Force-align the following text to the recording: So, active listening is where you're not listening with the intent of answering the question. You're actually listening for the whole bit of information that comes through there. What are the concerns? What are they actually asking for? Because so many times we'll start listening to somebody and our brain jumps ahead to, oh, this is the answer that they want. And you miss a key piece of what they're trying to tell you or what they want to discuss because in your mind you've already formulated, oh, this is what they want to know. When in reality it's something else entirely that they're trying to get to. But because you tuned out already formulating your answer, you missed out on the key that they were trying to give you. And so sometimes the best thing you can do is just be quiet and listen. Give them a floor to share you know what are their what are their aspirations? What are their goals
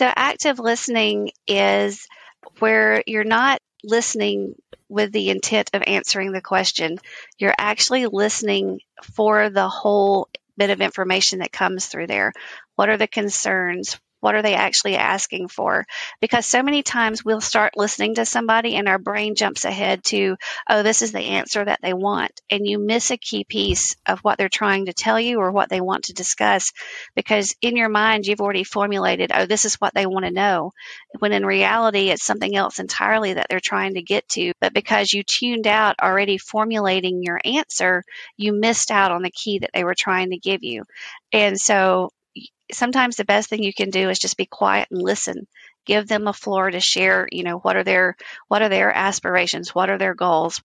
So, 0.00 0.10
active 0.16 0.58
listening 0.58 1.32
is 1.46 2.08
where 2.58 3.02
you're 3.06 3.22
not 3.22 3.60
listening 3.84 4.54
with 4.88 5.12
the 5.12 5.28
intent 5.28 5.68
of 5.74 5.82
answering 5.86 6.32
the 6.32 6.40
question. 6.40 6.96
You're 7.36 7.54
actually 7.58 8.06
listening 8.06 8.80
for 9.14 9.50
the 9.50 9.68
whole 9.68 10.30
bit 10.56 10.70
of 10.70 10.80
information 10.80 11.40
that 11.40 11.52
comes 11.52 11.84
through 11.84 12.06
there. 12.06 12.32
What 12.76 12.88
are 12.88 12.96
the 12.96 13.08
concerns? 13.08 14.00
What 14.20 14.34
are 14.34 14.42
they 14.42 14.54
actually 14.54 14.96
asking 14.96 15.48
for? 15.48 15.86
Because 16.20 16.46
so 16.46 16.62
many 16.62 16.82
times 16.82 17.24
we'll 17.24 17.40
start 17.40 17.76
listening 17.76 18.16
to 18.16 18.24
somebody 18.24 18.76
and 18.76 18.88
our 18.88 18.98
brain 18.98 19.34
jumps 19.34 19.64
ahead 19.64 20.04
to, 20.04 20.36
oh, 20.68 20.82
this 20.82 21.02
is 21.02 21.12
the 21.12 21.20
answer 21.20 21.64
that 21.64 21.80
they 21.82 21.94
want. 21.94 22.40
And 22.50 22.66
you 22.66 22.78
miss 22.78 23.10
a 23.10 23.16
key 23.16 23.44
piece 23.44 23.96
of 24.06 24.20
what 24.20 24.38
they're 24.38 24.48
trying 24.48 24.86
to 24.86 24.92
tell 24.92 25.18
you 25.18 25.38
or 25.38 25.50
what 25.50 25.68
they 25.68 25.80
want 25.80 26.04
to 26.04 26.12
discuss 26.12 26.72
because 27.14 27.54
in 27.60 27.76
your 27.76 27.88
mind 27.88 28.26
you've 28.26 28.40
already 28.40 28.64
formulated, 28.64 29.32
oh, 29.34 29.46
this 29.46 29.64
is 29.64 29.76
what 29.76 29.94
they 29.94 30.06
want 30.06 30.24
to 30.24 30.30
know. 30.30 30.72
When 31.18 31.32
in 31.32 31.44
reality 31.44 32.10
it's 32.10 32.24
something 32.24 32.54
else 32.54 32.78
entirely 32.78 33.34
that 33.34 33.46
they're 33.48 33.60
trying 33.60 33.94
to 33.94 34.02
get 34.02 34.28
to. 34.30 34.52
But 34.60 34.74
because 34.74 35.12
you 35.12 35.22
tuned 35.22 35.66
out 35.66 35.96
already 36.00 36.38
formulating 36.38 37.22
your 37.22 37.40
answer, 37.44 38.04
you 38.36 38.52
missed 38.52 38.90
out 38.90 39.12
on 39.12 39.22
the 39.22 39.30
key 39.30 39.60
that 39.60 39.70
they 39.74 39.84
were 39.84 39.94
trying 39.94 40.30
to 40.30 40.38
give 40.38 40.62
you. 40.62 40.84
And 41.32 41.58
so 41.58 42.10
sometimes 42.74 43.16
the 43.16 43.24
best 43.24 43.48
thing 43.48 43.62
you 43.62 43.74
can 43.74 43.90
do 43.90 44.10
is 44.10 44.18
just 44.18 44.36
be 44.36 44.46
quiet 44.46 44.88
and 44.90 45.02
listen. 45.02 45.46
Give 45.86 46.06
them 46.06 46.28
a 46.28 46.32
floor 46.32 46.70
to 46.70 46.80
share 46.80 47.28
you 47.32 47.42
know 47.42 47.58
what 47.58 47.76
are 47.76 47.84
their 47.84 48.16
what 48.48 48.62
are 48.62 48.68
their 48.68 48.92
aspirations? 48.94 49.74
What 49.74 49.90
are 49.90 49.98
their 49.98 50.14
goals 50.14 50.62